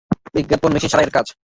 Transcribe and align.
বিজ্ঞাপন 0.35 0.69
মেশিন 0.73 0.89
সারাইয়ের 0.91 1.15
কাজ। 1.15 1.25